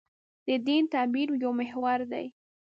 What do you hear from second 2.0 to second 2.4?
دی.